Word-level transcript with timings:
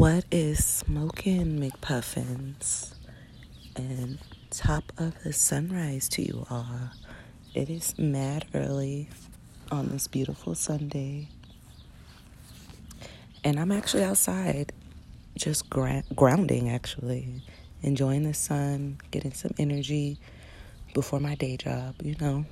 What 0.00 0.24
is 0.30 0.64
smoking 0.64 1.60
McPuffins 1.60 2.94
and 3.76 4.18
top 4.48 4.94
of 4.96 5.22
the 5.22 5.34
sunrise 5.34 6.08
to 6.08 6.22
you 6.22 6.46
all? 6.48 6.88
It 7.52 7.68
is 7.68 7.98
mad 7.98 8.46
early 8.54 9.10
on 9.70 9.90
this 9.90 10.08
beautiful 10.08 10.54
Sunday, 10.54 11.28
and 13.44 13.60
I'm 13.60 13.70
actually 13.70 14.02
outside, 14.02 14.72
just 15.36 15.68
gra- 15.68 16.04
grounding, 16.16 16.70
actually, 16.70 17.42
enjoying 17.82 18.22
the 18.22 18.32
sun, 18.32 18.96
getting 19.10 19.34
some 19.34 19.52
energy 19.58 20.18
before 20.94 21.20
my 21.20 21.34
day 21.34 21.58
job, 21.58 21.96
you 22.02 22.16
know, 22.18 22.46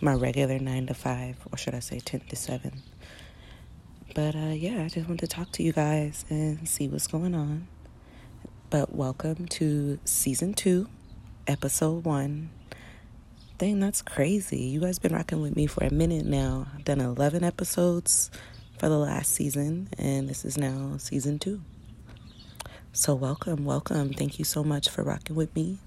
my 0.00 0.14
regular 0.14 0.58
nine 0.58 0.88
to 0.88 0.94
five, 0.94 1.36
or 1.52 1.58
should 1.58 1.76
I 1.76 1.78
say 1.78 2.00
10 2.00 2.22
to 2.28 2.34
7. 2.34 2.82
But 4.14 4.34
uh, 4.34 4.54
yeah, 4.54 4.82
I 4.84 4.88
just 4.88 5.06
wanted 5.08 5.20
to 5.20 5.26
talk 5.26 5.52
to 5.52 5.62
you 5.62 5.72
guys 5.72 6.24
and 6.30 6.66
see 6.68 6.88
what's 6.88 7.06
going 7.06 7.34
on. 7.34 7.68
But 8.70 8.94
welcome 8.94 9.46
to 9.48 9.98
season 10.04 10.54
two, 10.54 10.88
episode 11.46 12.04
one. 12.04 12.50
Dang, 13.58 13.80
that's 13.80 14.02
crazy. 14.02 14.60
You 14.60 14.80
guys 14.80 14.98
been 14.98 15.12
rocking 15.14 15.42
with 15.42 15.56
me 15.56 15.66
for 15.66 15.84
a 15.84 15.92
minute 15.92 16.24
now. 16.24 16.68
I've 16.74 16.84
done 16.84 17.00
11 17.00 17.44
episodes 17.44 18.30
for 18.78 18.88
the 18.88 18.98
last 18.98 19.32
season, 19.32 19.88
and 19.98 20.28
this 20.28 20.44
is 20.44 20.56
now 20.56 20.96
season 20.98 21.38
two. 21.38 21.60
So, 22.92 23.14
welcome, 23.14 23.64
welcome. 23.64 24.12
Thank 24.12 24.38
you 24.38 24.44
so 24.44 24.64
much 24.64 24.88
for 24.88 25.02
rocking 25.02 25.36
with 25.36 25.54
me. 25.54 25.78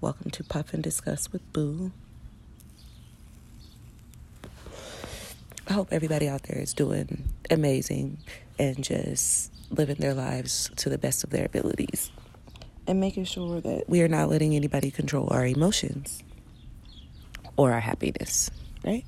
Welcome 0.00 0.30
to 0.32 0.44
Puff 0.44 0.74
and 0.74 0.82
Discuss 0.82 1.32
with 1.32 1.50
Boo. 1.52 1.92
I 5.74 5.76
hope 5.76 5.88
everybody 5.90 6.28
out 6.28 6.44
there 6.44 6.60
is 6.60 6.72
doing 6.72 7.24
amazing 7.50 8.18
and 8.60 8.80
just 8.80 9.52
living 9.70 9.96
their 9.96 10.14
lives 10.14 10.70
to 10.76 10.88
the 10.88 10.98
best 10.98 11.24
of 11.24 11.30
their 11.30 11.46
abilities 11.46 12.12
and 12.86 13.00
making 13.00 13.24
sure 13.24 13.60
that 13.60 13.88
we 13.88 14.00
are 14.00 14.06
not 14.06 14.28
letting 14.28 14.54
anybody 14.54 14.92
control 14.92 15.26
our 15.32 15.44
emotions 15.44 16.22
or 17.56 17.72
our 17.72 17.80
happiness, 17.80 18.52
right? 18.84 19.04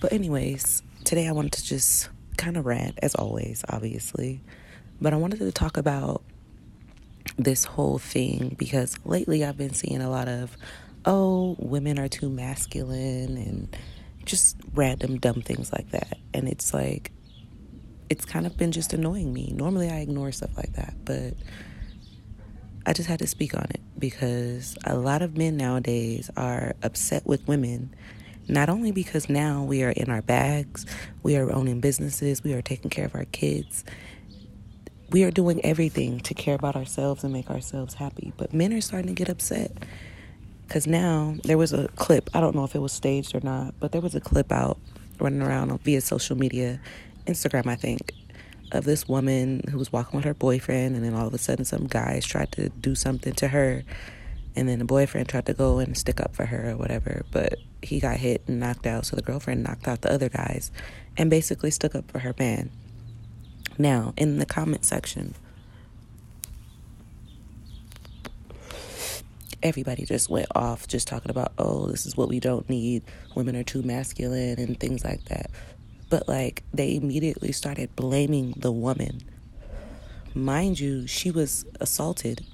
But, 0.00 0.12
anyways, 0.12 0.82
today 1.04 1.28
I 1.28 1.30
wanted 1.30 1.52
to 1.52 1.64
just 1.64 2.08
kind 2.36 2.56
of 2.56 2.66
rant, 2.66 2.98
as 3.00 3.14
always, 3.14 3.64
obviously, 3.68 4.40
but 5.00 5.12
I 5.12 5.18
wanted 5.18 5.38
to 5.38 5.52
talk 5.52 5.76
about 5.76 6.24
this 7.36 7.62
whole 7.64 7.98
thing 7.98 8.56
because 8.58 8.98
lately 9.04 9.44
I've 9.44 9.56
been 9.56 9.72
seeing 9.72 10.02
a 10.02 10.10
lot 10.10 10.26
of, 10.26 10.56
oh, 11.04 11.54
women 11.60 11.96
are 12.00 12.08
too 12.08 12.28
masculine 12.28 13.36
and 13.36 13.76
just 14.26 14.56
random 14.74 15.18
dumb 15.18 15.40
things 15.40 15.72
like 15.72 15.90
that. 15.92 16.18
And 16.34 16.48
it's 16.48 16.74
like, 16.74 17.12
it's 18.10 18.24
kind 18.24 18.46
of 18.46 18.56
been 18.56 18.72
just 18.72 18.92
annoying 18.92 19.32
me. 19.32 19.52
Normally 19.54 19.88
I 19.88 20.00
ignore 20.00 20.30
stuff 20.32 20.56
like 20.56 20.74
that, 20.74 20.94
but 21.04 21.34
I 22.84 22.92
just 22.92 23.08
had 23.08 23.18
to 23.20 23.26
speak 23.26 23.54
on 23.54 23.66
it 23.70 23.80
because 23.98 24.76
a 24.84 24.96
lot 24.96 25.22
of 25.22 25.36
men 25.36 25.56
nowadays 25.56 26.30
are 26.36 26.74
upset 26.82 27.26
with 27.26 27.46
women. 27.48 27.94
Not 28.48 28.68
only 28.68 28.92
because 28.92 29.28
now 29.28 29.64
we 29.64 29.82
are 29.82 29.90
in 29.90 30.08
our 30.08 30.22
bags, 30.22 30.86
we 31.24 31.36
are 31.36 31.50
owning 31.50 31.80
businesses, 31.80 32.44
we 32.44 32.54
are 32.54 32.62
taking 32.62 32.90
care 32.90 33.06
of 33.06 33.16
our 33.16 33.24
kids, 33.24 33.84
we 35.10 35.24
are 35.24 35.32
doing 35.32 35.64
everything 35.64 36.20
to 36.20 36.34
care 36.34 36.54
about 36.54 36.76
ourselves 36.76 37.24
and 37.24 37.32
make 37.32 37.50
ourselves 37.50 37.94
happy. 37.94 38.32
But 38.36 38.54
men 38.54 38.72
are 38.72 38.80
starting 38.80 39.08
to 39.08 39.14
get 39.14 39.28
upset 39.28 39.72
because 40.66 40.86
now 40.86 41.36
there 41.44 41.58
was 41.58 41.72
a 41.72 41.88
clip, 41.96 42.28
I 42.34 42.40
don't 42.40 42.54
know 42.54 42.64
if 42.64 42.74
it 42.74 42.80
was 42.80 42.92
staged 42.92 43.34
or 43.34 43.40
not, 43.40 43.74
but 43.78 43.92
there 43.92 44.00
was 44.00 44.14
a 44.14 44.20
clip 44.20 44.50
out 44.50 44.78
running 45.20 45.42
around 45.42 45.80
via 45.82 46.00
social 46.00 46.36
media, 46.36 46.80
Instagram, 47.26 47.66
I 47.66 47.76
think, 47.76 48.12
of 48.72 48.84
this 48.84 49.08
woman 49.08 49.62
who 49.70 49.78
was 49.78 49.92
walking 49.92 50.16
with 50.16 50.24
her 50.24 50.34
boyfriend, 50.34 50.96
and 50.96 51.04
then 51.04 51.14
all 51.14 51.26
of 51.26 51.34
a 51.34 51.38
sudden, 51.38 51.64
some 51.64 51.86
guys 51.86 52.26
tried 52.26 52.52
to 52.52 52.68
do 52.68 52.94
something 52.94 53.32
to 53.34 53.48
her, 53.48 53.84
and 54.56 54.68
then 54.68 54.78
the 54.78 54.84
boyfriend 54.84 55.28
tried 55.28 55.46
to 55.46 55.54
go 55.54 55.78
and 55.78 55.96
stick 55.96 56.20
up 56.20 56.34
for 56.34 56.46
her 56.46 56.70
or 56.70 56.76
whatever, 56.76 57.24
but 57.30 57.54
he 57.82 58.00
got 58.00 58.16
hit 58.16 58.42
and 58.48 58.58
knocked 58.58 58.86
out, 58.86 59.06
so 59.06 59.14
the 59.14 59.22
girlfriend 59.22 59.62
knocked 59.62 59.86
out 59.86 60.02
the 60.02 60.12
other 60.12 60.28
guys 60.28 60.72
and 61.16 61.30
basically 61.30 61.70
stuck 61.70 61.94
up 61.94 62.10
for 62.10 62.18
her 62.20 62.34
man. 62.38 62.70
Now, 63.78 64.14
in 64.16 64.38
the 64.38 64.46
comment 64.46 64.84
section, 64.84 65.34
everybody 69.66 70.04
just 70.04 70.30
went 70.30 70.48
off 70.54 70.88
just 70.88 71.08
talking 71.08 71.30
about, 71.30 71.52
oh, 71.58 71.86
this 71.86 72.06
is 72.06 72.16
what 72.16 72.28
we 72.28 72.40
don't 72.40 72.68
need. 72.70 73.02
Women 73.34 73.56
are 73.56 73.64
too 73.64 73.82
masculine 73.82 74.58
and 74.58 74.78
things 74.78 75.04
like 75.04 75.24
that. 75.26 75.50
But 76.08 76.28
like 76.28 76.62
they 76.72 76.96
immediately 76.96 77.52
started 77.52 77.94
blaming 77.96 78.54
the 78.56 78.72
woman. 78.72 79.20
Mind 80.34 80.78
you, 80.78 81.06
she 81.06 81.30
was 81.30 81.64
assaulted, 81.80 82.44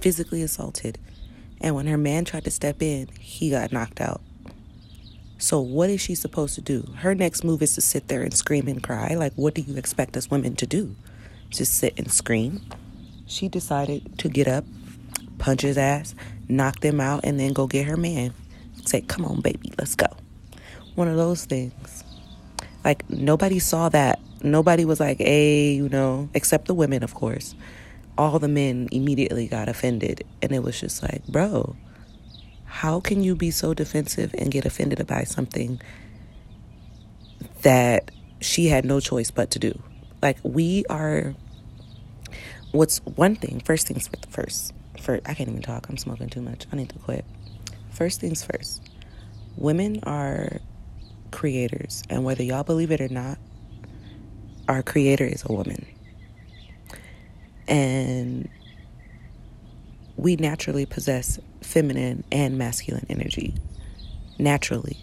physically 0.00 0.42
assaulted. 0.42 0.98
And 1.60 1.74
when 1.74 1.86
her 1.86 1.96
man 1.96 2.24
tried 2.24 2.44
to 2.44 2.50
step 2.50 2.82
in, 2.82 3.08
he 3.18 3.50
got 3.50 3.72
knocked 3.72 4.00
out. 4.00 4.20
So, 5.38 5.60
what 5.60 5.90
is 5.90 6.00
she 6.00 6.14
supposed 6.14 6.54
to 6.54 6.60
do? 6.60 6.86
Her 6.98 7.14
next 7.16 7.42
move 7.42 7.62
is 7.62 7.74
to 7.74 7.80
sit 7.80 8.06
there 8.08 8.22
and 8.22 8.32
scream 8.32 8.68
and 8.68 8.80
cry. 8.82 9.14
Like, 9.14 9.32
what 9.34 9.54
do 9.54 9.62
you 9.62 9.76
expect 9.76 10.16
us 10.16 10.30
women 10.30 10.54
to 10.56 10.66
do? 10.66 10.94
Just 11.50 11.74
sit 11.74 11.98
and 11.98 12.12
scream? 12.12 12.62
She 13.26 13.48
decided 13.48 14.18
to 14.18 14.28
get 14.28 14.46
up, 14.46 14.64
punch 15.42 15.62
his 15.62 15.76
ass, 15.76 16.14
knock 16.48 16.78
them 16.80 17.00
out, 17.00 17.24
and 17.24 17.38
then 17.38 17.52
go 17.52 17.66
get 17.66 17.84
her 17.86 17.96
man. 17.96 18.32
Say, 18.86 19.00
come 19.00 19.24
on, 19.24 19.40
baby, 19.40 19.72
let's 19.76 19.96
go. 19.96 20.06
One 20.94 21.08
of 21.08 21.16
those 21.16 21.44
things. 21.46 22.04
Like, 22.84 23.08
nobody 23.10 23.58
saw 23.58 23.88
that. 23.88 24.20
Nobody 24.44 24.84
was 24.84 25.00
like, 25.00 25.18
hey, 25.18 25.72
you 25.72 25.88
know, 25.88 26.28
except 26.32 26.66
the 26.68 26.74
women, 26.74 27.02
of 27.02 27.14
course. 27.14 27.56
All 28.16 28.38
the 28.38 28.46
men 28.46 28.88
immediately 28.92 29.48
got 29.48 29.68
offended. 29.68 30.24
And 30.42 30.52
it 30.52 30.62
was 30.62 30.78
just 30.78 31.02
like, 31.02 31.26
bro, 31.26 31.74
how 32.64 33.00
can 33.00 33.24
you 33.24 33.34
be 33.34 33.50
so 33.50 33.74
defensive 33.74 34.32
and 34.38 34.48
get 34.48 34.64
offended 34.64 35.04
by 35.08 35.24
something 35.24 35.80
that 37.62 38.12
she 38.40 38.66
had 38.66 38.84
no 38.84 39.00
choice 39.00 39.32
but 39.32 39.50
to 39.50 39.58
do? 39.58 39.82
Like, 40.22 40.38
we 40.44 40.84
are. 40.88 41.34
What's 42.70 42.98
one 42.98 43.34
thing? 43.34 43.60
First 43.64 43.88
things 43.88 44.08
first 44.30 44.72
for 45.02 45.20
I 45.26 45.34
can't 45.34 45.50
even 45.50 45.62
talk. 45.62 45.88
I'm 45.88 45.98
smoking 45.98 46.28
too 46.28 46.40
much. 46.40 46.66
I 46.72 46.76
need 46.76 46.88
to 46.90 46.98
quit. 46.98 47.24
First 47.90 48.20
things 48.20 48.44
first. 48.44 48.88
Women 49.56 50.00
are 50.04 50.60
creators, 51.30 52.02
and 52.08 52.24
whether 52.24 52.42
y'all 52.42 52.64
believe 52.64 52.90
it 52.90 53.00
or 53.00 53.08
not, 53.08 53.38
our 54.68 54.82
creator 54.82 55.24
is 55.24 55.44
a 55.44 55.52
woman. 55.52 55.86
And 57.68 58.48
we 60.16 60.36
naturally 60.36 60.86
possess 60.86 61.38
feminine 61.60 62.24
and 62.32 62.56
masculine 62.56 63.06
energy. 63.08 63.54
Naturally. 64.38 64.98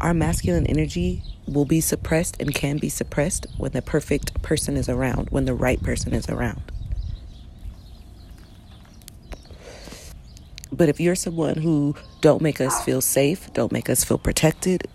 Our 0.00 0.14
masculine 0.14 0.66
energy 0.66 1.22
will 1.46 1.64
be 1.64 1.80
suppressed 1.80 2.40
and 2.40 2.54
can 2.54 2.78
be 2.78 2.88
suppressed 2.88 3.46
when 3.56 3.72
the 3.72 3.82
perfect 3.82 4.40
person 4.42 4.76
is 4.76 4.88
around, 4.88 5.30
when 5.30 5.44
the 5.44 5.54
right 5.54 5.82
person 5.82 6.12
is 6.14 6.28
around. 6.28 6.71
But 10.82 10.88
if 10.88 10.98
you're 10.98 11.14
someone 11.14 11.58
who 11.58 11.94
don't 12.22 12.42
make 12.42 12.60
us 12.60 12.84
feel 12.84 13.00
safe, 13.00 13.52
don't 13.52 13.70
make 13.70 13.88
us 13.88 14.02
feel 14.02 14.18
protected, 14.18 14.88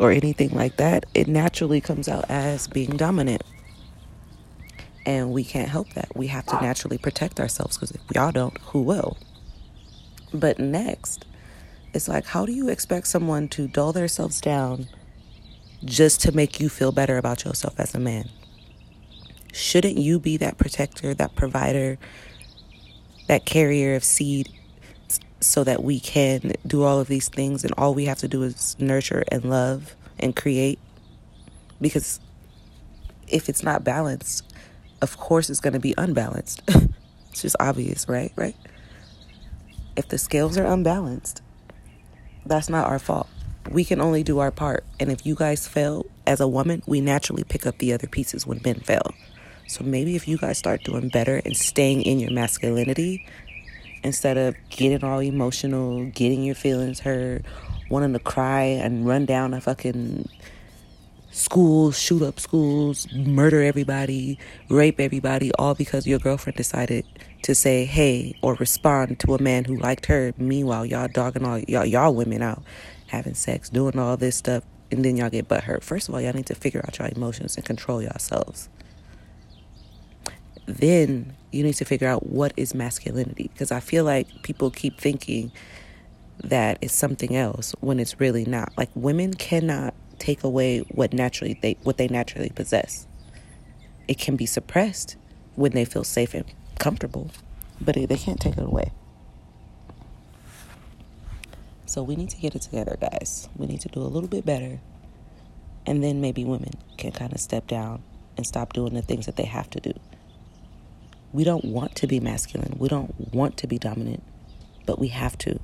or 0.00 0.10
anything 0.10 0.48
like 0.52 0.78
that, 0.78 1.04
it 1.12 1.28
naturally 1.28 1.82
comes 1.82 2.08
out 2.08 2.24
as 2.30 2.66
being 2.66 2.96
dominant. 2.96 3.42
And 5.04 5.32
we 5.32 5.44
can't 5.44 5.68
help 5.68 5.92
that. 5.92 6.16
We 6.16 6.28
have 6.28 6.46
to 6.46 6.54
naturally 6.62 6.96
protect 6.96 7.40
ourselves 7.40 7.76
because 7.76 7.90
if 7.90 8.00
we 8.08 8.18
all 8.18 8.32
don't, 8.32 8.56
who 8.68 8.80
will? 8.80 9.18
But 10.32 10.58
next, 10.58 11.26
it's 11.92 12.08
like, 12.08 12.24
how 12.24 12.46
do 12.46 12.52
you 12.52 12.70
expect 12.70 13.06
someone 13.06 13.48
to 13.48 13.68
dull 13.68 13.92
themselves 13.92 14.40
down 14.40 14.86
just 15.84 16.22
to 16.22 16.32
make 16.32 16.58
you 16.58 16.70
feel 16.70 16.90
better 16.90 17.18
about 17.18 17.44
yourself 17.44 17.78
as 17.78 17.94
a 17.94 18.00
man? 18.00 18.30
Shouldn't 19.52 19.98
you 19.98 20.18
be 20.18 20.38
that 20.38 20.56
protector, 20.56 21.12
that 21.12 21.36
provider, 21.36 21.98
that 23.28 23.44
carrier 23.44 23.94
of 23.94 24.04
seed 24.04 24.48
so 25.44 25.64
that 25.64 25.82
we 25.82 26.00
can 26.00 26.52
do 26.66 26.82
all 26.82 27.00
of 27.00 27.08
these 27.08 27.28
things 27.28 27.64
and 27.64 27.72
all 27.76 27.94
we 27.94 28.06
have 28.06 28.18
to 28.18 28.28
do 28.28 28.42
is 28.42 28.76
nurture 28.78 29.24
and 29.28 29.44
love 29.44 29.94
and 30.18 30.34
create. 30.34 30.78
Because 31.80 32.20
if 33.28 33.48
it's 33.48 33.62
not 33.62 33.84
balanced 33.84 34.50
of 35.02 35.18
course 35.18 35.50
it's 35.50 35.60
going 35.60 35.72
to 35.74 35.80
be 35.80 35.94
unbalanced. 35.98 36.62
It's 37.30 37.42
just 37.42 37.56
obvious 37.58 38.08
right? 38.08 38.32
Right? 38.36 38.54
If 39.96 40.06
the 40.06 40.18
scales 40.18 40.56
are 40.56 40.66
unbalanced 40.66 41.42
that's 42.46 42.68
not 42.68 42.86
our 42.86 43.00
fault. 43.00 43.28
We 43.70 43.84
can 43.84 44.00
only 44.00 44.22
do 44.22 44.38
our 44.38 44.50
part. 44.52 44.84
And 45.00 45.10
if 45.10 45.26
you 45.26 45.34
guys 45.34 45.66
fail 45.66 46.06
as 46.28 46.40
a 46.40 46.46
woman 46.46 46.82
we 46.86 47.00
naturally 47.00 47.42
pick 47.42 47.66
up 47.66 47.78
the 47.78 47.92
other 47.92 48.06
pieces 48.06 48.46
when 48.46 48.60
men 48.64 48.76
fail. 48.76 49.12
So 49.66 49.82
maybe 49.82 50.14
if 50.14 50.28
you 50.28 50.38
guys 50.38 50.58
start 50.58 50.84
doing 50.84 51.08
better 51.08 51.40
and 51.44 51.56
staying 51.56 52.02
in 52.02 52.20
your 52.20 52.30
masculinity 52.30 53.26
instead 54.04 54.36
of 54.36 54.54
getting 54.68 55.02
all 55.02 55.20
emotional, 55.20 56.04
getting 56.10 56.44
your 56.44 56.54
feelings 56.54 57.00
hurt, 57.00 57.42
wanting 57.90 58.12
to 58.12 58.18
cry 58.18 58.62
and 58.62 59.06
run 59.06 59.24
down 59.24 59.54
a 59.54 59.60
fucking 59.60 60.28
school, 61.30 61.90
shoot 61.90 62.22
up 62.22 62.38
schools, 62.38 63.10
murder 63.12 63.62
everybody, 63.62 64.38
rape 64.68 65.00
everybody, 65.00 65.50
all 65.58 65.74
because 65.74 66.06
your 66.06 66.18
girlfriend 66.18 66.56
decided 66.56 67.04
to 67.42 67.54
say 67.54 67.84
hey 67.84 68.38
or 68.42 68.54
respond 68.54 69.18
to 69.18 69.34
a 69.34 69.42
man 69.42 69.64
who 69.64 69.76
liked 69.76 70.06
her. 70.06 70.32
Meanwhile, 70.38 70.86
y'all 70.86 71.08
dogging 71.08 71.44
all 71.44 71.58
y'all 71.58 71.84
y'all 71.84 72.14
women 72.14 72.42
out, 72.42 72.62
having 73.08 73.34
sex, 73.34 73.68
doing 73.68 73.98
all 73.98 74.16
this 74.16 74.36
stuff, 74.36 74.62
and 74.90 75.04
then 75.04 75.16
y'all 75.16 75.30
get 75.30 75.48
butt 75.48 75.64
hurt. 75.64 75.82
First 75.82 76.08
of 76.08 76.14
all, 76.14 76.20
y'all 76.20 76.32
need 76.32 76.46
to 76.46 76.54
figure 76.54 76.84
out 76.86 76.98
your 76.98 77.08
emotions 77.08 77.56
and 77.56 77.64
control 77.64 78.00
yourselves. 78.00 78.68
Then 80.66 81.34
you 81.54 81.62
need 81.62 81.74
to 81.74 81.84
figure 81.84 82.08
out 82.08 82.26
what 82.26 82.52
is 82.56 82.74
masculinity 82.74 83.48
because 83.52 83.70
I 83.70 83.80
feel 83.80 84.04
like 84.04 84.42
people 84.42 84.70
keep 84.70 84.98
thinking 84.98 85.52
that 86.42 86.78
it's 86.80 86.94
something 86.94 87.36
else 87.36 87.74
when 87.80 88.00
it's 88.00 88.18
really 88.20 88.44
not. 88.44 88.72
Like 88.76 88.90
women 88.94 89.34
cannot 89.34 89.94
take 90.18 90.42
away 90.42 90.80
what 90.90 91.12
naturally 91.12 91.58
they 91.62 91.76
what 91.84 91.96
they 91.96 92.08
naturally 92.08 92.50
possess. 92.50 93.06
It 94.08 94.18
can 94.18 94.36
be 94.36 94.46
suppressed 94.46 95.16
when 95.54 95.72
they 95.72 95.84
feel 95.84 96.04
safe 96.04 96.34
and 96.34 96.44
comfortable, 96.78 97.30
but 97.80 97.94
they 97.94 98.16
can't 98.16 98.40
take 98.40 98.58
it 98.58 98.64
away. 98.64 98.90
So 101.86 102.02
we 102.02 102.16
need 102.16 102.30
to 102.30 102.36
get 102.36 102.56
it 102.56 102.62
together, 102.62 102.96
guys. 103.00 103.48
We 103.56 103.66
need 103.66 103.80
to 103.82 103.88
do 103.88 104.00
a 104.00 104.10
little 104.10 104.28
bit 104.28 104.44
better. 104.44 104.80
And 105.86 106.02
then 106.02 106.20
maybe 106.20 106.44
women 106.44 106.72
can 106.96 107.12
kind 107.12 107.32
of 107.32 107.38
step 107.38 107.68
down 107.68 108.02
and 108.36 108.46
stop 108.46 108.72
doing 108.72 108.94
the 108.94 109.02
things 109.02 109.26
that 109.26 109.36
they 109.36 109.44
have 109.44 109.70
to 109.70 109.80
do. 109.80 109.92
We 111.34 111.42
don't 111.42 111.64
want 111.64 111.96
to 111.96 112.06
be 112.06 112.20
masculine. 112.20 112.76
We 112.78 112.86
don't 112.86 113.12
want 113.34 113.56
to 113.56 113.66
be 113.66 113.76
dominant, 113.76 114.22
but 114.86 115.00
we 115.00 115.08
have 115.08 115.36
to. 115.38 115.58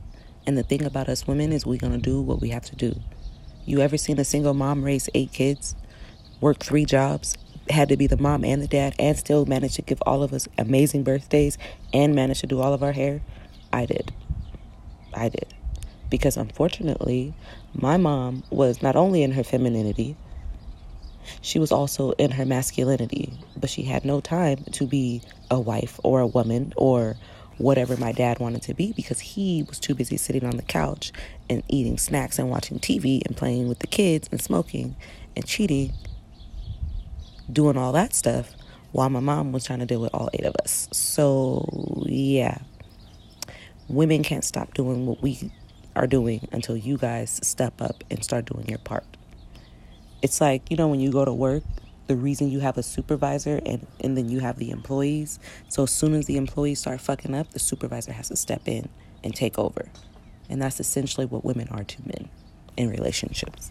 And 0.44 0.58
the 0.58 0.64
thing 0.64 0.84
about 0.84 1.08
us 1.08 1.28
women 1.28 1.52
is 1.52 1.64
we're 1.64 1.78
going 1.78 1.92
to 1.92 1.98
do 1.98 2.20
what 2.20 2.40
we 2.40 2.48
have 2.48 2.64
to 2.64 2.76
do. 2.76 2.96
You 3.66 3.78
ever 3.78 3.96
seen 3.96 4.18
a 4.18 4.24
single 4.24 4.52
mom 4.52 4.82
raise 4.82 5.08
eight 5.14 5.32
kids, 5.32 5.76
work 6.40 6.58
three 6.58 6.84
jobs, 6.84 7.38
had 7.68 7.88
to 7.90 7.96
be 7.96 8.08
the 8.08 8.16
mom 8.16 8.44
and 8.44 8.60
the 8.60 8.66
dad, 8.66 8.96
and 8.98 9.16
still 9.16 9.46
manage 9.46 9.76
to 9.76 9.82
give 9.82 10.02
all 10.04 10.24
of 10.24 10.32
us 10.32 10.48
amazing 10.58 11.04
birthdays 11.04 11.56
and 11.94 12.16
manage 12.16 12.40
to 12.40 12.48
do 12.48 12.60
all 12.60 12.74
of 12.74 12.82
our 12.82 12.90
hair? 12.90 13.22
I 13.72 13.86
did. 13.86 14.12
I 15.14 15.28
did. 15.28 15.54
Because 16.10 16.36
unfortunately, 16.36 17.32
my 17.74 17.96
mom 17.96 18.42
was 18.50 18.82
not 18.82 18.96
only 18.96 19.22
in 19.22 19.30
her 19.30 19.44
femininity, 19.44 20.16
she 21.40 21.58
was 21.58 21.72
also 21.72 22.12
in 22.12 22.30
her 22.32 22.44
masculinity, 22.44 23.32
but 23.56 23.70
she 23.70 23.82
had 23.82 24.04
no 24.04 24.20
time 24.20 24.64
to 24.72 24.86
be 24.86 25.22
a 25.50 25.58
wife 25.60 25.98
or 26.02 26.20
a 26.20 26.26
woman 26.26 26.72
or 26.76 27.16
whatever 27.58 27.96
my 27.96 28.10
dad 28.10 28.38
wanted 28.38 28.62
to 28.62 28.72
be 28.72 28.92
because 28.92 29.20
he 29.20 29.62
was 29.64 29.78
too 29.78 29.94
busy 29.94 30.16
sitting 30.16 30.44
on 30.44 30.56
the 30.56 30.62
couch 30.62 31.12
and 31.50 31.62
eating 31.68 31.98
snacks 31.98 32.38
and 32.38 32.48
watching 32.48 32.78
TV 32.78 33.20
and 33.26 33.36
playing 33.36 33.68
with 33.68 33.80
the 33.80 33.86
kids 33.86 34.28
and 34.32 34.40
smoking 34.40 34.96
and 35.36 35.46
cheating, 35.46 35.92
doing 37.52 37.76
all 37.76 37.92
that 37.92 38.14
stuff 38.14 38.54
while 38.92 39.10
my 39.10 39.20
mom 39.20 39.52
was 39.52 39.64
trying 39.64 39.78
to 39.78 39.86
deal 39.86 40.00
with 40.00 40.14
all 40.14 40.30
eight 40.32 40.44
of 40.44 40.54
us. 40.62 40.88
So, 40.92 42.04
yeah. 42.06 42.58
Women 43.88 44.22
can't 44.22 44.44
stop 44.44 44.72
doing 44.74 45.04
what 45.06 45.20
we 45.20 45.50
are 45.96 46.06
doing 46.06 46.48
until 46.52 46.76
you 46.76 46.96
guys 46.96 47.40
step 47.42 47.82
up 47.82 48.04
and 48.10 48.24
start 48.24 48.46
doing 48.46 48.68
your 48.68 48.78
part. 48.78 49.09
It's 50.22 50.40
like, 50.40 50.70
you 50.70 50.76
know, 50.76 50.88
when 50.88 51.00
you 51.00 51.10
go 51.10 51.24
to 51.24 51.32
work 51.32 51.62
the 52.10 52.16
reason 52.16 52.50
you 52.50 52.58
have 52.58 52.76
a 52.76 52.82
supervisor 52.82 53.60
and, 53.64 53.86
and 54.00 54.16
then 54.16 54.28
you 54.28 54.40
have 54.40 54.58
the 54.58 54.72
employees. 54.72 55.38
So 55.68 55.84
as 55.84 55.92
soon 55.92 56.14
as 56.14 56.26
the 56.26 56.38
employees 56.38 56.80
start 56.80 57.00
fucking 57.00 57.32
up, 57.36 57.52
the 57.52 57.60
supervisor 57.60 58.10
has 58.10 58.26
to 58.30 58.36
step 58.36 58.62
in 58.66 58.88
and 59.22 59.32
take 59.32 59.60
over. 59.60 59.88
And 60.48 60.60
that's 60.60 60.80
essentially 60.80 61.24
what 61.24 61.44
women 61.44 61.68
are 61.70 61.84
to 61.84 62.02
men 62.04 62.28
in 62.76 62.90
relationships. 62.90 63.70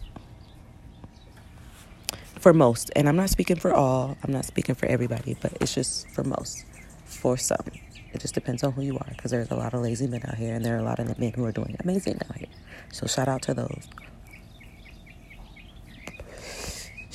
For 2.38 2.54
most, 2.54 2.90
and 2.96 3.10
I'm 3.10 3.16
not 3.16 3.28
speaking 3.28 3.56
for 3.56 3.74
all, 3.74 4.16
I'm 4.24 4.32
not 4.32 4.46
speaking 4.46 4.74
for 4.74 4.86
everybody, 4.86 5.36
but 5.38 5.52
it's 5.60 5.74
just 5.74 6.08
for 6.08 6.24
most. 6.24 6.64
For 7.04 7.36
some. 7.36 7.66
It 8.14 8.22
just 8.22 8.32
depends 8.32 8.64
on 8.64 8.72
who 8.72 8.80
you 8.80 8.94
are 8.96 9.06
because 9.10 9.32
there's 9.32 9.50
a 9.50 9.54
lot 9.54 9.74
of 9.74 9.82
lazy 9.82 10.06
men 10.06 10.22
out 10.26 10.36
here 10.36 10.54
and 10.54 10.64
there 10.64 10.76
are 10.76 10.80
a 10.80 10.82
lot 10.82 10.98
of 10.98 11.18
men 11.18 11.34
who 11.34 11.44
are 11.44 11.52
doing 11.52 11.76
amazing 11.80 12.18
out 12.26 12.38
here. 12.38 12.48
So 12.90 13.06
shout 13.06 13.28
out 13.28 13.42
to 13.42 13.52
those. 13.52 13.86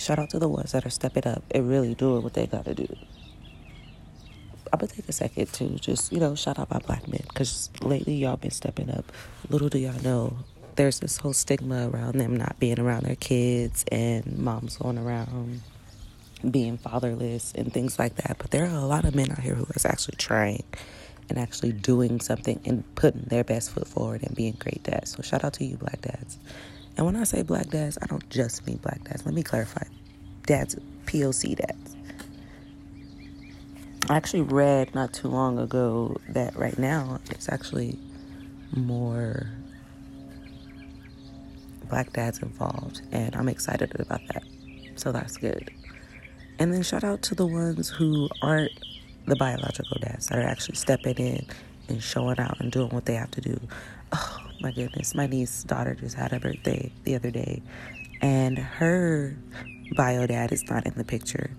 Shout 0.05 0.19
out 0.19 0.29
to 0.29 0.37
the 0.37 0.47
ones 0.47 0.73
that 0.73 0.85
are 0.85 0.91
stepping 0.91 1.25
up 1.25 1.41
and 1.49 1.67
really 1.67 1.95
doing 1.95 2.21
what 2.21 2.35
they 2.35 2.45
gotta 2.45 2.75
do. 2.75 2.87
I'm 4.71 4.77
gonna 4.77 4.91
take 4.91 5.09
a 5.09 5.11
second 5.11 5.51
to 5.53 5.79
just, 5.79 6.13
you 6.13 6.19
know, 6.19 6.35
shout 6.35 6.59
out 6.59 6.69
my 6.69 6.77
black 6.77 7.07
men 7.07 7.23
because 7.27 7.71
lately 7.81 8.13
y'all 8.13 8.37
been 8.37 8.51
stepping 8.51 8.91
up. 8.91 9.11
Little 9.49 9.67
do 9.67 9.79
y'all 9.79 9.99
know, 10.03 10.37
there's 10.75 10.99
this 10.99 11.17
whole 11.17 11.33
stigma 11.33 11.89
around 11.89 12.19
them 12.19 12.37
not 12.37 12.59
being 12.59 12.79
around 12.79 13.05
their 13.05 13.15
kids 13.15 13.83
and 13.91 14.37
moms 14.37 14.77
going 14.77 14.99
around 14.99 15.61
being 16.51 16.77
fatherless 16.77 17.51
and 17.55 17.73
things 17.73 17.97
like 17.97 18.15
that. 18.17 18.35
But 18.37 18.51
there 18.51 18.65
are 18.65 18.77
a 18.77 18.85
lot 18.85 19.05
of 19.05 19.15
men 19.15 19.31
out 19.31 19.39
here 19.39 19.55
who 19.55 19.63
are 19.63 19.89
actually 19.89 20.17
trying 20.19 20.65
and 21.29 21.39
actually 21.39 21.71
doing 21.71 22.19
something 22.19 22.61
and 22.63 22.83
putting 22.93 23.23
their 23.23 23.43
best 23.43 23.71
foot 23.71 23.87
forward 23.87 24.21
and 24.21 24.35
being 24.35 24.55
great 24.59 24.83
dads. 24.83 25.15
So 25.15 25.23
shout 25.23 25.43
out 25.43 25.53
to 25.53 25.65
you, 25.65 25.77
black 25.77 26.01
dads. 26.01 26.37
And 26.97 27.05
when 27.05 27.15
I 27.15 27.23
say 27.23 27.41
black 27.41 27.69
dads, 27.69 27.97
I 28.01 28.05
don't 28.05 28.27
just 28.29 28.65
mean 28.65 28.77
black 28.77 29.03
dads. 29.03 29.25
Let 29.25 29.35
me 29.35 29.43
clarify. 29.43 29.83
Dads, 30.45 30.75
POC 31.05 31.55
dads. 31.57 31.95
I 34.09 34.15
actually 34.15 34.43
read 34.43 34.93
not 34.93 35.13
too 35.13 35.27
long 35.27 35.57
ago 35.57 36.17
that 36.29 36.55
right 36.55 36.77
now 36.77 37.19
it's 37.31 37.49
actually 37.49 37.97
more 38.75 39.49
black 41.89 42.13
dads 42.13 42.39
involved, 42.39 43.01
and 43.11 43.35
I'm 43.35 43.49
excited 43.49 43.99
about 43.99 44.21
that. 44.33 44.43
So 44.95 45.11
that's 45.11 45.37
good. 45.37 45.71
And 46.59 46.71
then 46.73 46.83
shout 46.83 47.03
out 47.03 47.21
to 47.23 47.35
the 47.35 47.45
ones 47.45 47.89
who 47.89 48.29
aren't 48.41 48.71
the 49.25 49.35
biological 49.35 49.97
dads 49.99 50.27
that 50.27 50.37
are 50.37 50.47
actually 50.47 50.75
stepping 50.75 51.15
in 51.15 51.45
and 51.89 52.01
showing 52.01 52.39
out 52.39 52.59
and 52.59 52.71
doing 52.71 52.89
what 52.89 53.05
they 53.05 53.15
have 53.15 53.31
to 53.31 53.41
do. 53.41 53.59
Oh, 54.11 54.44
my 54.61 54.71
goodness, 54.71 55.15
my 55.15 55.27
niece's 55.27 55.63
daughter 55.63 55.95
just 55.95 56.15
had 56.15 56.33
a 56.33 56.39
birthday 56.39 56.91
the 57.03 57.15
other 57.15 57.31
day, 57.31 57.61
and 58.21 58.57
her 58.57 59.35
bio 59.95 60.25
dad 60.27 60.51
is 60.51 60.63
not 60.69 60.85
in 60.85 60.93
the 60.95 61.03
picture. 61.03 61.51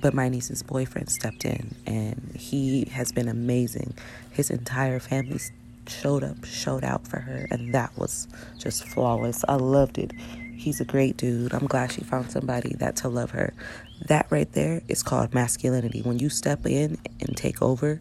But 0.00 0.14
my 0.14 0.28
niece's 0.28 0.62
boyfriend 0.62 1.08
stepped 1.10 1.44
in, 1.44 1.74
and 1.86 2.36
he 2.36 2.84
has 2.86 3.12
been 3.12 3.28
amazing. 3.28 3.94
His 4.32 4.50
entire 4.50 5.00
family 5.00 5.40
showed 5.86 6.24
up, 6.24 6.44
showed 6.44 6.84
out 6.84 7.06
for 7.06 7.20
her, 7.20 7.46
and 7.50 7.74
that 7.74 7.96
was 7.96 8.28
just 8.58 8.84
flawless. 8.86 9.44
I 9.48 9.54
loved 9.54 9.98
it. 9.98 10.12
He's 10.56 10.80
a 10.80 10.84
great 10.84 11.16
dude. 11.16 11.52
I'm 11.52 11.66
glad 11.66 11.92
she 11.92 12.02
found 12.02 12.30
somebody 12.30 12.74
that 12.78 12.96
to 12.96 13.08
love 13.08 13.30
her. 13.32 13.52
That 14.06 14.26
right 14.30 14.50
there 14.52 14.82
is 14.88 15.02
called 15.02 15.34
masculinity. 15.34 16.02
When 16.02 16.18
you 16.18 16.28
step 16.28 16.66
in 16.66 16.98
and 17.20 17.36
take 17.36 17.60
over 17.60 18.00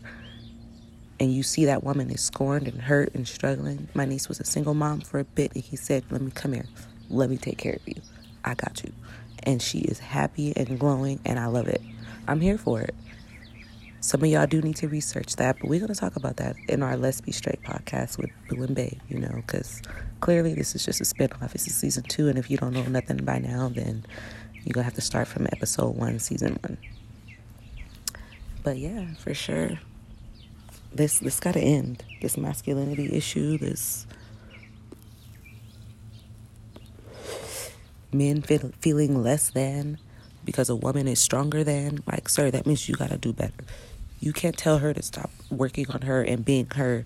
and 1.23 1.33
you 1.33 1.41
see 1.41 1.63
that 1.63 1.85
woman 1.85 2.09
is 2.09 2.19
scorned 2.19 2.67
and 2.67 2.81
hurt 2.81 3.15
and 3.15 3.25
struggling. 3.25 3.87
My 3.93 4.03
niece 4.03 4.27
was 4.27 4.41
a 4.41 4.43
single 4.43 4.73
mom 4.73 4.99
for 4.99 5.19
a 5.19 5.23
bit, 5.23 5.53
and 5.55 5.63
he 5.63 5.77
said, 5.77 6.03
Let 6.09 6.19
me 6.19 6.31
come 6.31 6.51
here. 6.51 6.65
Let 7.09 7.29
me 7.29 7.37
take 7.37 7.57
care 7.57 7.75
of 7.75 7.87
you. 7.87 7.95
I 8.43 8.55
got 8.55 8.83
you. 8.83 8.91
And 9.43 9.61
she 9.61 9.79
is 9.79 9.99
happy 9.99 10.51
and 10.57 10.77
glowing, 10.77 11.21
and 11.23 11.39
I 11.39 11.45
love 11.45 11.69
it. 11.69 11.81
I'm 12.27 12.41
here 12.41 12.57
for 12.57 12.81
it. 12.81 12.93
Some 14.01 14.21
of 14.21 14.27
y'all 14.27 14.47
do 14.47 14.61
need 14.61 14.75
to 14.77 14.89
research 14.89 15.37
that, 15.37 15.59
but 15.61 15.69
we're 15.69 15.79
going 15.79 15.93
to 15.93 15.97
talk 15.97 16.17
about 16.17 16.35
that 16.37 16.57
in 16.67 16.83
our 16.83 16.97
Let's 16.97 17.21
Be 17.21 17.31
Straight 17.31 17.63
podcast 17.63 18.17
with 18.17 18.29
Boo 18.49 18.61
and 18.61 18.75
Babe, 18.75 18.99
you 19.07 19.17
know, 19.17 19.31
because 19.47 19.81
clearly 20.19 20.53
this 20.53 20.75
is 20.75 20.83
just 20.85 20.99
a 20.99 21.05
spinoff. 21.05 21.53
This 21.53 21.67
is 21.67 21.73
season 21.73 22.03
two, 22.03 22.27
and 22.27 22.37
if 22.37 22.51
you 22.51 22.57
don't 22.57 22.73
know 22.73 22.83
nothing 22.83 23.23
by 23.23 23.39
now, 23.39 23.69
then 23.69 24.05
you're 24.55 24.73
going 24.73 24.83
to 24.83 24.83
have 24.83 24.95
to 24.95 25.01
start 25.01 25.29
from 25.29 25.45
episode 25.53 25.95
one, 25.95 26.19
season 26.19 26.59
one. 26.63 26.77
But 28.61 28.77
yeah, 28.77 29.05
for 29.13 29.33
sure 29.33 29.79
this 30.93 31.19
this 31.19 31.39
got 31.39 31.53
to 31.53 31.59
end. 31.59 32.03
This 32.21 32.37
masculinity 32.37 33.13
issue, 33.13 33.57
this 33.57 34.07
men 38.11 38.41
feel, 38.41 38.71
feeling 38.79 39.21
less 39.21 39.49
than 39.49 39.97
because 40.45 40.69
a 40.69 40.75
woman 40.75 41.07
is 41.07 41.19
stronger 41.19 41.63
than. 41.63 42.03
Like, 42.05 42.29
sir, 42.29 42.51
that 42.51 42.65
means 42.65 42.87
you 42.87 42.95
got 42.95 43.09
to 43.09 43.17
do 43.17 43.33
better. 43.33 43.53
You 44.19 44.33
can't 44.33 44.57
tell 44.57 44.77
her 44.77 44.93
to 44.93 45.01
stop 45.01 45.31
working 45.49 45.89
on 45.91 46.03
her 46.03 46.21
and 46.21 46.45
being 46.45 46.67
her 46.75 47.05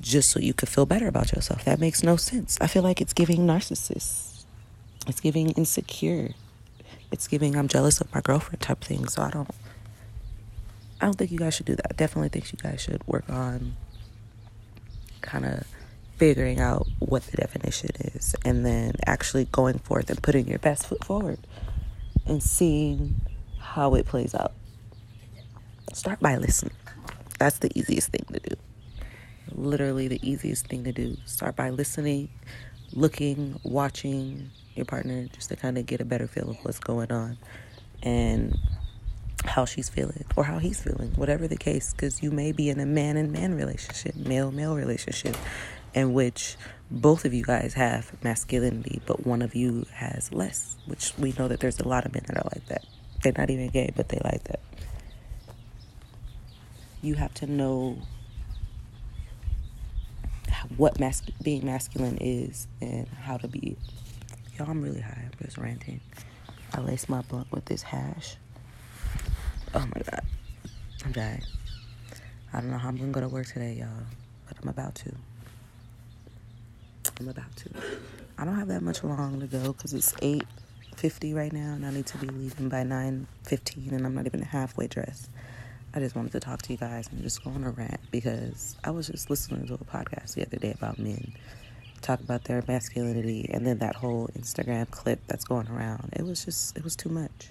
just 0.00 0.30
so 0.30 0.40
you 0.40 0.54
could 0.54 0.68
feel 0.68 0.86
better 0.86 1.08
about 1.08 1.32
yourself. 1.32 1.64
That 1.64 1.80
makes 1.80 2.02
no 2.02 2.16
sense. 2.16 2.58
I 2.60 2.66
feel 2.66 2.82
like 2.82 3.00
it's 3.00 3.12
giving 3.12 3.46
narcissists. 3.46 4.44
It's 5.06 5.20
giving 5.20 5.50
insecure. 5.50 6.34
It's 7.10 7.28
giving 7.28 7.56
I'm 7.56 7.68
jealous 7.68 8.00
of 8.00 8.12
my 8.14 8.20
girlfriend 8.20 8.60
type 8.60 8.80
thing. 8.80 9.08
So 9.08 9.22
I 9.22 9.30
don't 9.30 9.50
I 11.00 11.04
don't 11.04 11.14
think 11.14 11.30
you 11.30 11.38
guys 11.38 11.54
should 11.54 11.66
do 11.66 11.76
that. 11.76 11.86
I 11.90 11.94
definitely 11.94 12.28
think 12.28 12.52
you 12.52 12.58
guys 12.58 12.80
should 12.80 13.06
work 13.06 13.28
on 13.28 13.76
kind 15.20 15.44
of 15.44 15.64
figuring 16.16 16.60
out 16.60 16.88
what 16.98 17.22
the 17.24 17.36
definition 17.36 17.90
is 18.00 18.34
and 18.44 18.66
then 18.66 18.92
actually 19.06 19.44
going 19.46 19.78
forth 19.78 20.10
and 20.10 20.20
putting 20.22 20.48
your 20.48 20.58
best 20.58 20.86
foot 20.86 21.04
forward 21.04 21.38
and 22.26 22.42
seeing 22.42 23.20
how 23.60 23.94
it 23.94 24.06
plays 24.06 24.34
out. 24.34 24.52
Start 25.92 26.18
by 26.20 26.36
listening. 26.36 26.74
That's 27.38 27.58
the 27.58 27.70
easiest 27.78 28.08
thing 28.08 28.26
to 28.32 28.40
do. 28.40 28.56
Literally, 29.52 30.08
the 30.08 30.20
easiest 30.28 30.66
thing 30.66 30.84
to 30.84 30.92
do. 30.92 31.16
Start 31.24 31.54
by 31.54 31.70
listening, 31.70 32.28
looking, 32.92 33.58
watching, 33.62 34.50
your 34.74 34.84
partner 34.84 35.26
just 35.32 35.48
to 35.50 35.56
kind 35.56 35.76
of 35.76 35.86
get 35.86 36.00
a 36.00 36.04
better 36.04 36.26
feel 36.26 36.50
of 36.50 36.56
what's 36.64 36.78
going 36.78 37.12
on 37.12 37.36
and 38.02 38.56
how 39.48 39.64
she's 39.64 39.88
feeling 39.88 40.24
or 40.36 40.44
how 40.44 40.58
he's 40.58 40.80
feeling, 40.80 41.10
whatever 41.16 41.48
the 41.48 41.56
case, 41.56 41.92
because 41.92 42.22
you 42.22 42.30
may 42.30 42.52
be 42.52 42.70
in 42.70 42.80
a 42.80 42.86
man 42.86 43.16
and 43.16 43.32
man 43.32 43.54
relationship, 43.54 44.14
male 44.16 44.50
male 44.50 44.76
relationship, 44.76 45.36
in 45.94 46.12
which 46.12 46.56
both 46.90 47.24
of 47.24 47.34
you 47.34 47.44
guys 47.44 47.74
have 47.74 48.12
masculinity, 48.22 49.00
but 49.06 49.26
one 49.26 49.42
of 49.42 49.54
you 49.54 49.86
has 49.92 50.32
less, 50.32 50.76
which 50.86 51.12
we 51.18 51.32
know 51.38 51.48
that 51.48 51.60
there's 51.60 51.80
a 51.80 51.88
lot 51.88 52.06
of 52.06 52.14
men 52.14 52.22
that 52.26 52.36
are 52.36 52.50
like 52.54 52.66
that. 52.66 52.84
They're 53.22 53.34
not 53.36 53.50
even 53.50 53.68
gay, 53.68 53.92
but 53.94 54.08
they 54.08 54.20
like 54.24 54.44
that. 54.44 54.60
You 57.02 57.14
have 57.14 57.34
to 57.34 57.46
know 57.46 57.98
what 60.76 60.98
mas- 60.98 61.22
being 61.42 61.64
masculine 61.64 62.18
is 62.20 62.66
and 62.80 63.08
how 63.08 63.36
to 63.36 63.48
be. 63.48 63.76
Y'all, 64.58 64.70
I'm 64.70 64.82
really 64.82 65.00
high. 65.00 65.24
I'm 65.24 65.44
just 65.44 65.58
ranting. 65.58 66.00
I 66.72 66.80
laced 66.80 67.08
my 67.08 67.22
blunt 67.22 67.50
with 67.52 67.66
this 67.66 67.82
hash. 67.82 68.36
Oh 69.74 69.80
my 69.80 70.02
god. 70.10 70.24
I'm 71.04 71.12
dying. 71.12 71.42
I 72.52 72.60
don't 72.60 72.70
know 72.70 72.78
how 72.78 72.88
I'm 72.88 72.96
gonna 72.96 73.12
go 73.12 73.20
to 73.20 73.28
work 73.28 73.46
today, 73.46 73.74
y'all, 73.74 73.88
but 74.46 74.56
I'm 74.62 74.68
about 74.68 74.94
to. 74.96 75.12
I'm 77.20 77.28
about 77.28 77.54
to. 77.56 77.70
I 78.38 78.44
don't 78.44 78.56
have 78.56 78.68
that 78.68 78.82
much 78.82 79.04
long 79.04 79.40
to 79.40 79.46
go 79.46 79.72
because 79.72 79.92
it's 79.92 80.12
8.50 80.14 81.34
right 81.34 81.52
now 81.52 81.74
and 81.74 81.84
I 81.84 81.90
need 81.90 82.06
to 82.06 82.18
be 82.18 82.28
leaving 82.28 82.68
by 82.68 82.82
9.15 82.82 83.92
and 83.92 84.06
I'm 84.06 84.14
not 84.14 84.26
even 84.26 84.42
halfway 84.42 84.86
dressed. 84.86 85.28
I 85.92 86.00
just 86.00 86.14
wanted 86.14 86.32
to 86.32 86.40
talk 86.40 86.62
to 86.62 86.72
you 86.72 86.78
guys 86.78 87.08
and 87.10 87.22
just 87.22 87.42
go 87.42 87.50
on 87.50 87.64
a 87.64 87.70
rant 87.70 88.00
because 88.10 88.76
I 88.84 88.90
was 88.90 89.08
just 89.08 89.28
listening 89.28 89.66
to 89.66 89.74
a 89.74 89.78
podcast 89.78 90.34
the 90.34 90.46
other 90.46 90.58
day 90.58 90.72
about 90.72 90.98
men 90.98 91.32
talk 92.00 92.20
about 92.20 92.44
their 92.44 92.62
masculinity 92.68 93.50
and 93.52 93.66
then 93.66 93.78
that 93.78 93.96
whole 93.96 94.28
Instagram 94.38 94.88
clip 94.90 95.20
that's 95.26 95.44
going 95.44 95.68
around. 95.68 96.10
It 96.12 96.24
was 96.24 96.44
just 96.44 96.76
it 96.76 96.84
was 96.84 96.94
too 96.96 97.08
much. 97.08 97.50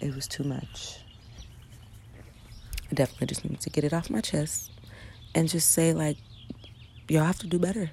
It 0.00 0.14
was 0.14 0.26
too 0.28 0.44
much. 0.44 1.00
I 2.90 2.94
definitely 2.94 3.28
just 3.28 3.44
need 3.44 3.60
to 3.60 3.70
get 3.70 3.84
it 3.84 3.92
off 3.92 4.10
my 4.10 4.20
chest 4.20 4.70
and 5.34 5.48
just 5.48 5.72
say 5.72 5.92
like 5.92 6.16
y'all 7.08 7.24
have 7.24 7.38
to 7.40 7.46
do 7.46 7.58
better. 7.58 7.90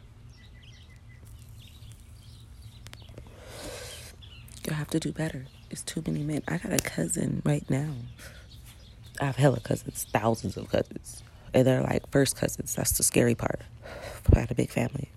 Y'all 4.66 4.76
have 4.76 4.90
to 4.90 5.00
do 5.00 5.12
better. 5.12 5.46
It's 5.70 5.84
too 5.84 6.04
many 6.06 6.24
men. 6.24 6.42
I 6.48 6.58
got 6.58 6.74
a 6.74 6.78
cousin 6.78 7.42
right 7.46 7.68
now 7.70 7.94
I 9.20 9.26
have 9.26 9.36
hella 9.36 9.60
cousins, 9.60 10.06
thousands 10.12 10.58
of 10.58 10.70
cousins. 10.70 11.24
And 11.54 11.66
they're 11.66 11.82
like 11.82 12.10
first 12.12 12.36
cousins. 12.36 12.76
That's 12.76 12.98
the 12.98 13.04
scary 13.04 13.36
part. 13.36 13.62
I 14.36 14.40
had 14.40 14.52
a 14.52 14.56
big 14.56 14.70
family. 14.70 15.10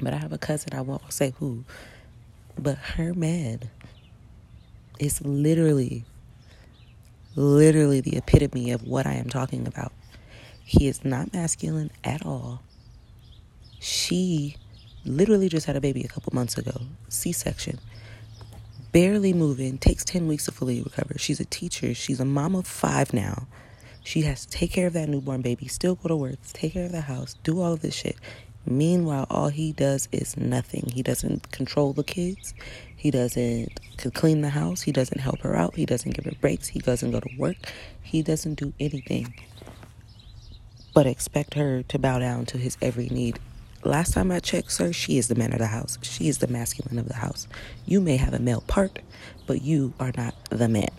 But 0.00 0.12
I 0.12 0.18
have 0.18 0.32
a 0.32 0.38
cousin, 0.38 0.74
I 0.74 0.82
won't 0.82 1.10
say 1.10 1.32
who, 1.38 1.64
but 2.58 2.76
her 2.76 3.14
man 3.14 3.70
is 4.98 5.22
literally, 5.24 6.04
literally 7.36 8.00
the 8.00 8.16
epitome 8.16 8.72
of 8.72 8.82
what 8.82 9.06
I 9.06 9.12
am 9.12 9.28
talking 9.28 9.66
about. 9.66 9.92
He 10.64 10.88
is 10.88 11.04
not 11.04 11.32
masculine 11.32 11.92
at 12.02 12.26
all. 12.26 12.62
She 13.78 14.56
literally 15.04 15.48
just 15.48 15.66
had 15.66 15.76
a 15.76 15.80
baby 15.80 16.02
a 16.02 16.08
couple 16.08 16.34
months 16.34 16.58
ago, 16.58 16.80
C 17.08 17.30
section 17.30 17.78
barely 18.96 19.34
moving, 19.34 19.76
takes 19.76 20.06
10 20.06 20.26
weeks 20.26 20.46
to 20.46 20.52
fully 20.52 20.80
recover. 20.80 21.18
She's 21.18 21.38
a 21.38 21.44
teacher. 21.44 21.92
She's 21.92 22.18
a 22.18 22.24
mom 22.24 22.54
of 22.54 22.66
five 22.66 23.12
now. 23.12 23.46
She 24.02 24.22
has 24.22 24.46
to 24.46 24.50
take 24.50 24.72
care 24.72 24.86
of 24.86 24.94
that 24.94 25.06
newborn 25.06 25.42
baby, 25.42 25.68
still 25.68 25.96
go 25.96 26.08
to 26.08 26.16
work, 26.16 26.36
take 26.54 26.72
care 26.72 26.86
of 26.86 26.92
the 26.92 27.02
house, 27.02 27.34
do 27.42 27.60
all 27.60 27.74
of 27.74 27.82
this 27.82 27.94
shit. 27.94 28.16
Meanwhile, 28.66 29.26
all 29.30 29.48
he 29.48 29.72
does 29.72 30.08
is 30.12 30.36
nothing. 30.36 30.90
He 30.92 31.02
doesn't 31.02 31.52
control 31.52 31.92
the 31.92 32.04
kids. 32.04 32.54
He 32.96 33.10
doesn't 33.10 33.80
clean 34.14 34.40
the 34.42 34.50
house. 34.50 34.82
He 34.82 34.92
doesn't 34.92 35.20
help 35.20 35.40
her 35.40 35.56
out. 35.56 35.76
He 35.76 35.86
doesn't 35.86 36.12
give 36.12 36.24
her 36.24 36.32
breaks. 36.40 36.68
He 36.68 36.80
doesn't 36.80 37.12
go 37.12 37.20
to 37.20 37.30
work. 37.38 37.56
He 38.02 38.22
doesn't 38.22 38.54
do 38.54 38.72
anything 38.80 39.34
but 40.94 41.06
expect 41.06 41.54
her 41.54 41.82
to 41.82 41.98
bow 41.98 42.18
down 42.18 42.46
to 42.46 42.58
his 42.58 42.78
every 42.80 43.08
need 43.08 43.38
Last 43.84 44.14
time 44.14 44.32
I 44.32 44.40
checked, 44.40 44.72
sir, 44.72 44.92
she 44.92 45.16
is 45.16 45.28
the 45.28 45.36
man 45.36 45.52
of 45.52 45.60
the 45.60 45.68
house. 45.68 45.96
She 46.02 46.28
is 46.28 46.38
the 46.38 46.48
masculine 46.48 46.98
of 46.98 47.06
the 47.06 47.14
house. 47.14 47.46
You 47.84 48.00
may 48.00 48.16
have 48.16 48.34
a 48.34 48.40
male 48.40 48.62
part, 48.66 48.98
but 49.46 49.62
you 49.62 49.94
are 50.00 50.10
not 50.16 50.34
the 50.50 50.68
man. 50.68 50.90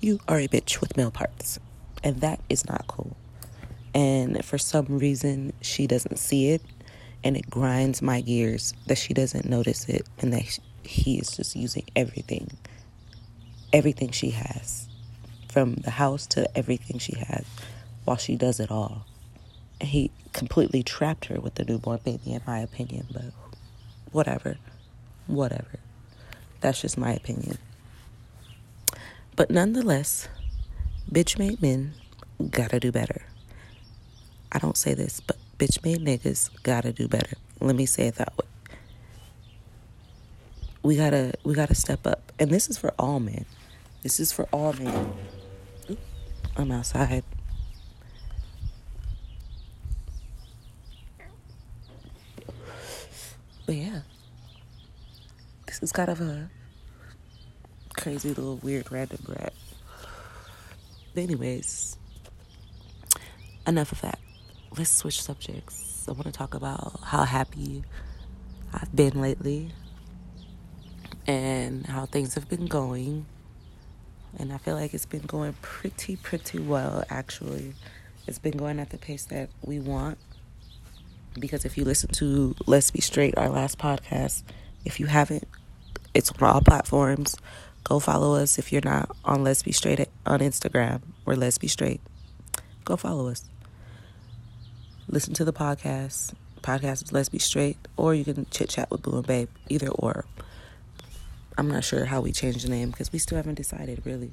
You 0.00 0.20
are 0.28 0.38
a 0.38 0.46
bitch 0.46 0.80
with 0.82 0.98
male 0.98 1.10
parts, 1.10 1.58
and 2.04 2.20
that 2.20 2.40
is 2.50 2.68
not 2.68 2.86
cool. 2.86 3.16
And 3.94 4.44
for 4.44 4.58
some 4.58 4.86
reason, 4.86 5.52
she 5.60 5.86
doesn't 5.86 6.18
see 6.18 6.50
it, 6.50 6.62
and 7.24 7.36
it 7.36 7.50
grinds 7.50 8.00
my 8.02 8.20
gears 8.20 8.74
that 8.86 8.98
she 8.98 9.14
doesn't 9.14 9.48
notice 9.48 9.88
it, 9.88 10.06
and 10.20 10.32
that 10.32 10.58
he 10.84 11.18
is 11.18 11.36
just 11.36 11.56
using 11.56 11.84
everything, 11.96 12.50
everything 13.72 14.10
she 14.10 14.30
has, 14.30 14.88
from 15.50 15.74
the 15.74 15.90
house 15.90 16.26
to 16.28 16.56
everything 16.56 16.98
she 16.98 17.16
has, 17.16 17.44
while 18.04 18.16
she 18.16 18.36
does 18.36 18.60
it 18.60 18.70
all 18.70 19.06
And 19.80 19.88
he 19.88 20.10
completely 20.32 20.82
trapped 20.82 21.26
her 21.26 21.40
with 21.40 21.54
the 21.54 21.64
newborn 21.64 22.00
baby, 22.04 22.32
in 22.32 22.42
my 22.46 22.60
opinion. 22.60 23.06
But 23.12 23.32
whatever, 24.12 24.58
whatever. 25.26 25.80
That's 26.60 26.80
just 26.80 26.98
my 26.98 27.12
opinion. 27.12 27.58
But 29.36 29.50
nonetheless, 29.50 30.28
bitch 31.10 31.38
made 31.38 31.62
men 31.62 31.94
gotta 32.50 32.78
do 32.78 32.92
better. 32.92 33.22
I 34.52 34.58
don't 34.58 34.76
say 34.76 34.94
this, 34.94 35.20
but 35.20 35.36
bitch 35.58 35.84
made 35.84 36.00
niggas 36.00 36.50
gotta 36.62 36.92
do 36.92 37.06
better. 37.06 37.36
Let 37.60 37.76
me 37.76 37.86
say 37.86 38.06
it 38.06 38.16
that 38.16 38.36
way. 38.36 38.46
We 40.82 40.96
gotta 40.96 41.34
we 41.44 41.54
gotta 41.54 41.74
step 41.74 42.06
up, 42.06 42.32
and 42.38 42.50
this 42.50 42.68
is 42.68 42.78
for 42.78 42.92
all 42.98 43.20
men. 43.20 43.44
This 44.02 44.18
is 44.18 44.32
for 44.32 44.48
all 44.52 44.72
men. 44.72 45.12
I'm 46.56 46.72
outside 46.72 47.22
But 53.66 53.76
yeah, 53.76 54.00
this 55.66 55.80
is 55.80 55.92
kind 55.92 56.08
of 56.08 56.20
a 56.20 56.50
crazy 57.96 58.30
little 58.30 58.56
weird 58.56 58.90
random 58.90 59.20
rat. 59.28 59.52
But 61.14 61.22
anyways, 61.22 61.96
enough 63.68 63.92
of 63.92 64.00
that. 64.00 64.18
Let's 64.80 64.92
switch 64.92 65.20
subjects. 65.20 66.06
I 66.08 66.12
want 66.12 66.24
to 66.24 66.32
talk 66.32 66.54
about 66.54 67.00
how 67.04 67.24
happy 67.24 67.84
I've 68.72 68.96
been 68.96 69.20
lately 69.20 69.72
and 71.26 71.84
how 71.84 72.06
things 72.06 72.34
have 72.34 72.48
been 72.48 72.64
going. 72.64 73.26
And 74.38 74.54
I 74.54 74.56
feel 74.56 74.76
like 74.76 74.94
it's 74.94 75.04
been 75.04 75.26
going 75.26 75.52
pretty, 75.60 76.16
pretty 76.16 76.60
well, 76.60 77.04
actually. 77.10 77.74
It's 78.26 78.38
been 78.38 78.56
going 78.56 78.80
at 78.80 78.88
the 78.88 78.96
pace 78.96 79.26
that 79.26 79.50
we 79.62 79.80
want 79.80 80.16
because 81.38 81.66
if 81.66 81.76
you 81.76 81.84
listen 81.84 82.08
to 82.12 82.56
Let's 82.66 82.90
Be 82.90 83.02
Straight, 83.02 83.36
our 83.36 83.50
last 83.50 83.76
podcast, 83.76 84.44
if 84.86 84.98
you 84.98 85.04
haven't, 85.04 85.46
it's 86.14 86.32
on 86.32 86.48
all 86.48 86.62
platforms. 86.62 87.36
Go 87.84 88.00
follow 88.00 88.34
us 88.34 88.58
if 88.58 88.72
you're 88.72 88.80
not 88.82 89.14
on 89.26 89.44
Let's 89.44 89.62
Be 89.62 89.72
Straight 89.72 90.08
on 90.24 90.40
Instagram 90.40 91.02
or 91.26 91.36
Let's 91.36 91.58
Be 91.58 91.68
Straight. 91.68 92.00
Go 92.86 92.96
follow 92.96 93.28
us. 93.28 93.44
Listen 95.12 95.34
to 95.34 95.44
the 95.44 95.52
podcast. 95.52 96.34
Podcast 96.62 97.02
is 97.02 97.12
Let's 97.12 97.28
Be 97.28 97.40
Straight, 97.40 97.76
or 97.96 98.14
you 98.14 98.22
can 98.22 98.46
chit 98.52 98.68
chat 98.68 98.92
with 98.92 99.02
Boo 99.02 99.16
and 99.16 99.26
Babe, 99.26 99.48
either 99.68 99.88
or. 99.88 100.24
I'm 101.58 101.66
not 101.66 101.82
sure 101.82 102.04
how 102.04 102.20
we 102.20 102.30
changed 102.30 102.64
the 102.64 102.68
name 102.70 102.92
because 102.92 103.12
we 103.12 103.18
still 103.18 103.34
haven't 103.34 103.56
decided 103.56 104.02
really. 104.06 104.30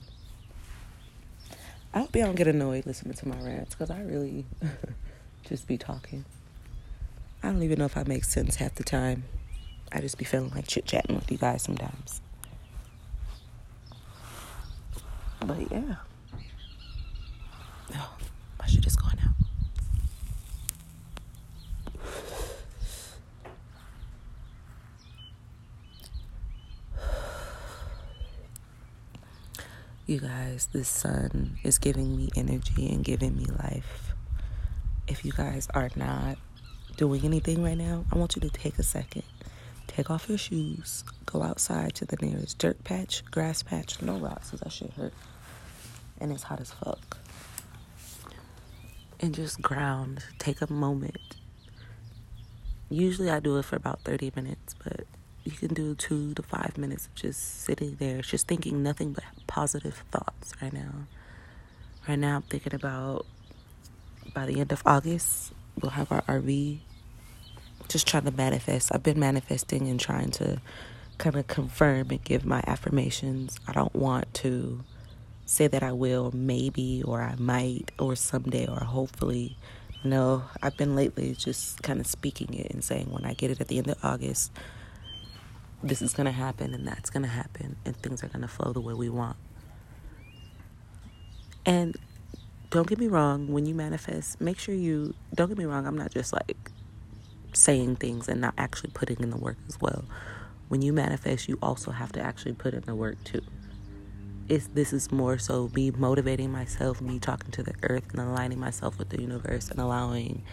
I 1.96 2.01
hope 2.01 2.15
y'all 2.15 2.25
don't 2.25 2.36
get 2.36 2.46
annoyed 2.46 2.86
listening 2.86 3.15
to 3.15 3.27
my 3.27 3.38
rants 3.38 3.74
because 3.74 3.89
I 3.89 4.03
really 4.03 4.46
just 5.50 5.67
be 5.67 5.79
talking. 5.79 6.25
I 7.41 7.48
don't 7.48 7.63
even 7.63 7.79
know 7.79 7.86
if 7.86 7.98
I 7.98 8.03
make 8.03 8.24
sense 8.24 8.57
half 8.57 8.75
the 8.75 8.84
time. 8.84 9.24
I 9.91 10.00
just 10.00 10.19
be 10.19 10.25
feeling 10.25 10.51
like 10.53 10.67
chit 10.67 10.86
chatting 10.86 11.15
with 11.15 11.31
you 11.31 11.39
guys 11.39 11.63
sometimes. 11.63 12.22
But 15.43 15.72
yeah. 15.72 15.96
Oh, 17.96 18.15
my 18.60 18.67
shit 18.67 18.86
is 18.86 18.96
going 18.96 19.17
out. 19.25 19.37
You 30.08 30.20
guys, 30.20 30.70
this 30.72 30.88
sun 30.88 31.58
is 31.64 31.78
giving 31.78 32.16
me 32.16 32.30
energy 32.36 32.90
and 32.90 33.04
giving 33.04 33.36
me 33.36 33.46
life. 33.46 34.14
If 35.08 35.26
you 35.26 35.32
guys 35.34 35.68
are 35.74 35.90
not 35.96 36.38
doing 36.96 37.24
anything 37.26 37.62
right 37.62 37.78
now, 37.78 38.06
I 38.12 38.18
want 38.18 38.36
you 38.36 38.42
to 38.42 38.50
take 38.50 38.80
a 38.80 38.84
second. 38.84 39.24
Take 39.86 40.10
off 40.10 40.30
your 40.30 40.38
shoes. 40.38 41.04
Go 41.26 41.44
outside 41.44 41.94
to 41.96 42.06
the 42.06 42.18
nearest 42.22 42.58
dirt 42.58 42.84
patch, 42.84 43.24
grass 43.26 43.62
patch, 43.64 44.02
no 44.02 44.18
rocks, 44.18 44.52
because 44.52 44.62
that 44.62 44.72
shit 44.72 44.94
hurt. 44.94 45.14
And 46.20 46.32
it's 46.32 46.44
hot 46.44 46.62
as 46.62 46.72
fuck. 46.72 47.18
And 49.20 49.36
just 49.36 49.62
ground. 49.62 50.24
Take 50.40 50.62
a 50.62 50.72
moment 50.72 51.18
Usually 52.90 53.30
I 53.30 53.42
do 53.42 53.58
it 53.58 53.66
for 53.66 53.76
about 53.76 54.02
30 54.02 54.32
minutes, 54.36 54.74
but 54.82 55.02
you 55.48 55.68
can 55.68 55.74
do 55.74 55.96
two 55.96 56.34
to 56.34 56.44
five 56.44 56.77
minutes 56.77 57.06
of 57.06 57.16
just 57.16 57.62
sitting 57.62 57.96
there, 58.00 58.22
just 58.22 58.48
thinking 58.48 58.84
nothing 58.84 59.13
but 59.13 59.24
positive 59.48 60.04
thoughts 60.12 60.54
right 60.62 60.74
now. 60.74 61.08
Right 62.08 62.20
now, 62.20 62.38
I'm 62.38 62.42
thinking 62.42 62.75
about 62.75 63.25
by 64.34 64.46
the 64.46 64.60
end 64.60 64.74
of 64.74 64.84
August, 64.86 65.54
we'll 65.82 65.92
have 65.92 66.12
our 66.12 66.22
RV. 66.24 66.80
Just 67.88 68.08
trying 68.08 68.25
to 68.25 68.32
manifest. 68.32 68.92
I've 68.94 69.04
been 69.04 69.20
manifesting 69.20 69.88
and 69.88 69.98
trying 69.98 70.32
to 70.32 70.62
kind 71.18 71.38
of 71.38 71.48
confirm 71.48 72.10
and 72.10 72.22
give 72.24 72.46
my 72.46 72.62
affirmations. 72.68 73.58
I 73.68 73.72
don't 73.72 73.96
want 73.96 74.34
to 74.36 74.84
say 75.46 75.68
that 75.68 75.82
I 75.82 75.94
will, 75.94 76.32
maybe, 76.34 77.01
or 77.04 77.22
I 77.22 77.36
might, 77.38 77.92
or 77.98 78.18
someday, 78.18 78.68
or 78.68 78.82
hopefully. 78.82 79.58
No, 80.04 80.44
I've 80.62 80.75
been 80.75 80.96
lately 80.96 81.34
just 81.34 81.82
kind 81.84 82.01
of 82.01 82.08
speaking 82.08 82.54
it 82.54 82.70
and 82.72 82.84
saying 82.84 83.08
when 83.10 83.24
I 83.24 83.34
get 83.34 83.51
it 83.51 83.62
at 83.62 83.70
the 83.70 83.77
end 83.77 83.88
of 83.88 84.04
August, 84.04 84.51
this 85.84 86.01
is 86.01 86.13
going 86.13 86.25
to 86.25 86.31
happen 86.31 86.74
and 86.74 86.88
that's 86.88 87.10
going 87.10 87.24
to 87.24 87.29
happen 87.29 87.75
and 87.86 87.96
things 87.98 88.24
are 88.24 88.27
going 88.27 88.41
to 88.41 88.48
flow 88.48 88.74
the 88.74 88.81
way 88.81 88.93
we 88.93 89.10
want. 89.10 89.38
And 91.65 91.96
don't 92.69 92.88
get 92.88 92.98
me 92.98 93.07
wrong, 93.07 93.48
when 93.48 93.65
you 93.65 93.75
manifest, 93.75 94.41
make 94.41 94.57
sure 94.57 94.74
you, 94.74 95.13
don't 95.34 95.50
get 95.50 95.57
me 95.57 95.65
wrong, 95.65 95.86
I'm 95.86 95.98
not 95.98 96.12
just 96.12 96.34
like 96.34 96.72
saying 97.53 97.98
things 97.98 98.27
and 98.27 98.41
not 98.41 98.53
actually 98.57 98.91
putting 98.93 99.17
in 99.19 99.29
the 99.29 99.38
work 99.38 99.57
as 99.67 99.79
well. 99.79 100.05
When 100.67 100.81
you 100.81 100.91
manifest, 100.93 101.48
you 101.48 101.57
also 101.62 101.91
have 101.91 102.12
to 102.13 102.22
actually 102.22 102.53
put 102.53 102.74
in 102.74 102.81
the 102.81 102.96
work 102.96 103.24
too. 103.24 103.41
It's, 104.50 104.67
this 104.67 104.93
is 104.93 105.12
more 105.12 105.38
so 105.38 105.69
me 105.74 105.91
motivating 105.91 106.51
myself, 106.51 107.01
me 107.01 107.19
talking 107.19 107.51
to 107.51 107.63
the 107.63 107.74
earth 107.84 108.12
and 108.12 108.19
aligning 108.22 108.60
myself 108.60 108.98
with 108.98 109.10
the 109.10 109.22
universe 109.22 109.69
and 109.69 109.79
allowing 109.79 110.43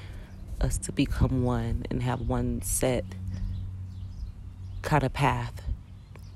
us 0.61 0.79
to 0.79 0.93
become 0.93 1.45
one 1.45 1.85
and 1.91 2.03
have 2.03 2.21
one 2.23 2.63
set 2.63 3.05
kind 4.85 5.03
of 5.03 5.13
path 5.13 5.63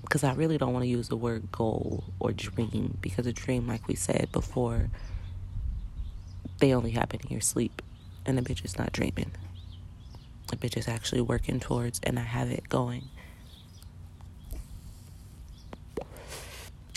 because 0.02 0.24
I 0.24 0.32
really 0.32 0.56
don't 0.56 0.72
want 0.72 0.84
to 0.84 0.88
use 0.88 1.08
the 1.08 1.16
word 1.16 1.52
goal 1.52 2.02
or 2.18 2.32
dream 2.32 2.96
because 3.00 3.26
a 3.26 3.32
dream, 3.32 3.68
like 3.68 3.86
we 3.86 3.94
said 3.94 4.30
before, 4.32 4.88
they 6.58 6.74
only 6.74 6.92
happen 6.92 7.20
in 7.22 7.30
your 7.30 7.42
sleep, 7.42 7.82
and 8.24 8.36
the 8.36 8.42
bitch 8.42 8.64
is 8.64 8.78
not 8.78 8.90
dreaming. 8.92 9.30
The 10.48 10.56
bitch 10.56 10.76
is 10.78 10.88
actually 10.88 11.20
working 11.20 11.60
towards, 11.60 12.00
and 12.02 12.18
I 12.18 12.22
have 12.22 12.50
it 12.50 12.68
going. 12.70 13.04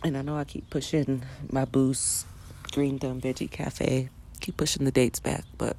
And 0.04 0.18
I 0.18 0.22
know 0.22 0.38
I 0.38 0.46
keep 0.46 0.70
pushing 0.70 1.24
my 1.52 1.66
boost, 1.66 2.26
Green 2.72 2.98
Thumb 2.98 3.22
Veggie 3.22 3.52
Cafe, 3.52 4.10
keep 4.40 4.58
pushing 4.58 4.86
the 4.86 4.92
dates 4.92 5.20
back, 5.20 5.44
but 5.58 5.76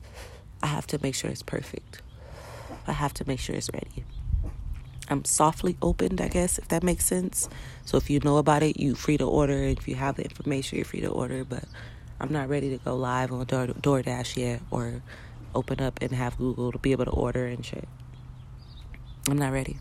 I 0.62 0.66
have 0.66 0.86
to 0.88 1.00
make 1.02 1.14
sure 1.14 1.30
it's 1.30 1.42
perfect. 1.42 2.02
I 2.86 2.92
have 2.92 3.14
to 3.14 3.24
make 3.26 3.40
sure 3.40 3.56
it's 3.56 3.70
ready. 3.72 4.04
I'm 5.08 5.24
softly 5.24 5.76
opened, 5.82 6.20
I 6.20 6.28
guess, 6.28 6.58
if 6.58 6.68
that 6.68 6.82
makes 6.82 7.04
sense. 7.04 7.48
So 7.84 7.96
if 7.96 8.08
you 8.08 8.20
know 8.20 8.38
about 8.38 8.62
it, 8.62 8.78
you're 8.78 8.94
free 8.94 9.18
to 9.18 9.24
order. 9.24 9.54
If 9.54 9.88
you 9.88 9.96
have 9.96 10.16
the 10.16 10.24
information, 10.24 10.78
you're 10.78 10.84
free 10.84 11.00
to 11.00 11.08
order. 11.08 11.44
But 11.44 11.64
I'm 12.20 12.32
not 12.32 12.48
ready 12.48 12.70
to 12.70 12.78
go 12.78 12.96
live 12.96 13.32
on 13.32 13.44
Door- 13.44 13.66
DoorDash 13.80 14.36
yet 14.36 14.62
or 14.70 15.02
open 15.54 15.80
up 15.80 15.98
and 16.00 16.12
have 16.12 16.38
Google 16.38 16.72
to 16.72 16.78
be 16.78 16.92
able 16.92 17.04
to 17.04 17.10
order 17.10 17.46
and 17.46 17.64
shit. 17.64 17.88
I'm 19.28 19.38
not 19.38 19.52
ready. 19.52 19.76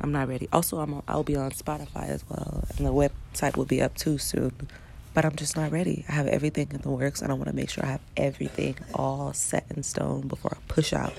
I'm 0.00 0.12
not 0.12 0.28
ready. 0.28 0.48
Also, 0.52 0.80
I'm 0.80 0.94
on, 0.94 1.02
I'll 1.06 1.22
be 1.22 1.36
on 1.36 1.52
Spotify 1.52 2.08
as 2.08 2.24
well, 2.28 2.64
and 2.76 2.86
the 2.86 2.92
website 2.92 3.56
will 3.56 3.64
be 3.64 3.80
up 3.80 3.96
too 3.96 4.18
soon. 4.18 4.68
But 5.14 5.24
I'm 5.24 5.36
just 5.36 5.56
not 5.56 5.70
ready. 5.70 6.04
I 6.08 6.12
have 6.12 6.26
everything 6.26 6.68
in 6.72 6.80
the 6.80 6.90
works, 6.90 7.22
and 7.22 7.30
I 7.30 7.34
want 7.34 7.48
to 7.48 7.54
make 7.54 7.70
sure 7.70 7.84
I 7.84 7.88
have 7.88 8.00
everything 8.16 8.76
all 8.94 9.32
set 9.32 9.66
in 9.70 9.82
stone 9.82 10.26
before 10.26 10.56
I 10.56 10.60
push 10.68 10.92
out. 10.92 11.12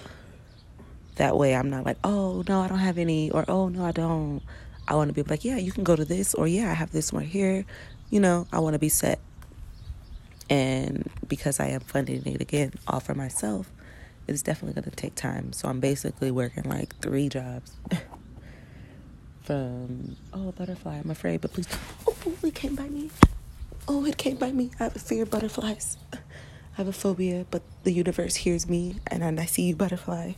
That 1.15 1.38
way 1.38 1.56
I'm 1.56 1.69
not 1.69 1.86
like, 1.86 1.97
oh, 2.04 2.43
no, 2.47 2.62
I 2.62 2.67
don't 2.67 2.80
have 2.80 2.97
any, 2.97 3.30
or 3.32 3.45
oh, 3.47 3.69
no, 3.69 3.86
I 3.86 3.91
don't. 3.91 4.41
I 4.88 4.95
want 4.95 5.10
to 5.10 5.13
be 5.13 5.23
like, 5.23 5.45
yeah, 5.45 5.58
you 5.58 5.71
can 5.71 5.84
go 5.84 5.95
to 5.95 6.04
this, 6.04 6.34
or 6.34 6.47
yeah, 6.47 6.69
I 6.69 6.73
have 6.73 6.91
this 6.91 7.13
one 7.13 7.23
here. 7.23 7.65
You 8.10 8.19
know, 8.19 8.47
I 8.52 8.60
want 8.60 8.73
to 8.73 8.80
be 8.80 8.89
set. 8.89 9.19
And 10.49 11.10
because 11.28 11.60
I 11.60 11.67
am 11.67 11.82
funding 11.82 12.26
it 12.26 12.41
again, 12.41 12.73
all 12.88 12.99
for 12.99 13.15
myself, 13.15 13.71
it's 14.28 14.41
definitely 14.41 14.80
going 14.82 14.89
to 14.89 14.95
take 14.95 15.15
time. 15.15 15.54
So 15.54 15.67
I'm 15.67 15.80
basically 15.80 16.32
working 16.32 16.63
like 16.63 16.95
three 16.97 17.30
jobs. 17.30 17.71
From, 19.43 20.15
oh, 20.34 20.52
butterfly, 20.54 20.99
I'm 20.99 21.12
afraid, 21.12 21.41
but 21.41 21.54
please. 21.54 21.67
Oh, 22.26 22.47
it 22.47 22.56
came 22.56 22.76
by 22.76 22.88
me. 22.88 23.10
Oh, 23.86 24.06
it 24.06 24.15
came 24.17 24.38
by 24.38 24.52
me. 24.54 24.71
I 24.80 24.86
have 24.86 24.95
a 24.95 24.99
fear 24.99 25.23
of 25.23 25.30
butterflies. 25.30 25.97
I 26.13 26.17
have 26.73 26.88
a 26.88 26.93
phobia, 26.93 27.45
but 27.52 27.62
the 27.84 27.91
universe 27.91 28.36
hears 28.36 28.67
me, 28.69 28.95
and 29.08 29.39
I 29.39 29.45
see 29.45 29.63
you, 29.63 29.76
butterfly. 29.76 30.34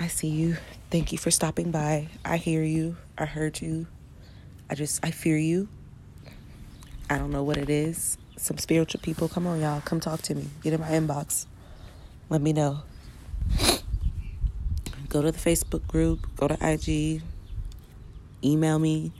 I 0.00 0.06
see 0.06 0.28
you. 0.28 0.56
Thank 0.90 1.12
you 1.12 1.18
for 1.18 1.30
stopping 1.30 1.70
by. 1.70 2.08
I 2.24 2.38
hear 2.38 2.62
you. 2.62 2.96
I 3.18 3.26
heard 3.26 3.60
you. 3.60 3.86
I 4.70 4.74
just, 4.74 5.04
I 5.04 5.10
fear 5.10 5.36
you. 5.36 5.68
I 7.10 7.18
don't 7.18 7.30
know 7.30 7.42
what 7.42 7.58
it 7.58 7.68
is. 7.68 8.16
Some 8.38 8.56
spiritual 8.56 9.02
people, 9.02 9.28
come 9.28 9.46
on, 9.46 9.60
y'all. 9.60 9.82
Come 9.82 10.00
talk 10.00 10.22
to 10.22 10.34
me. 10.34 10.46
Get 10.62 10.72
in 10.72 10.80
my 10.80 10.88
inbox. 10.88 11.44
Let 12.30 12.40
me 12.40 12.54
know. 12.54 12.80
Go 15.10 15.20
to 15.20 15.30
the 15.30 15.38
Facebook 15.38 15.86
group, 15.86 16.34
go 16.34 16.48
to 16.48 16.56
IG, 16.62 17.20
email 18.42 18.78
me. 18.78 19.12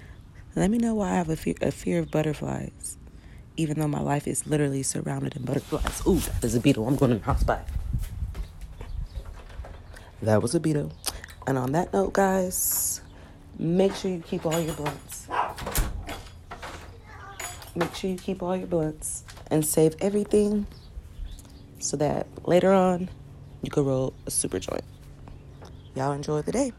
Let 0.57 0.71
me 0.71 0.79
know 0.79 0.95
why 0.95 1.11
I 1.11 1.15
have 1.17 1.29
a 1.29 1.37
fear, 1.37 1.57
a 1.61 1.73
fear 1.73 1.99
of 1.99 2.11
butterflies, 2.11 2.97
even 3.59 3.79
though 3.79 3.89
my 3.89 4.01
life 4.01 4.27
is 4.27 4.47
literally 4.47 4.83
surrounded 4.83 5.37
in 5.37 5.45
butterflies. 5.45 6.01
Ooh, 6.07 6.23
there's 6.41 6.55
a 6.55 6.61
beetle. 6.61 6.89
I'm 6.89 6.97
going 6.97 7.11
to 7.11 7.19
the 7.19 7.25
house. 7.25 7.43
Bye. 7.43 7.61
That 10.23 10.43
was 10.43 10.55
a 10.55 10.61
beetle. 10.61 10.93
And 11.47 11.57
on 11.57 11.73
that 11.73 11.93
note, 11.93 12.13
guys, 12.13 13.01
make 13.59 13.95
sure 13.95 14.11
you 14.11 14.21
keep 14.21 14.45
all 14.45 14.61
your 14.61 14.75
blunts. 14.75 15.29
Make 17.75 17.95
sure 17.95 18.11
you 18.11 18.17
keep 18.17 18.43
all 18.43 18.57
your 18.57 18.67
blunts 18.67 19.25
and 19.51 19.65
save 19.65 19.95
everything 20.01 20.67
so 21.79 21.97
that 21.97 22.27
later 22.47 22.73
on 22.73 23.09
you 23.63 23.71
can 23.71 23.85
roll 23.85 24.13
a 24.27 24.31
super 24.31 24.59
joint. 24.59 24.85
Y'all 25.95 26.13
enjoy 26.13 26.43
the 26.43 26.53
day. 26.53 26.73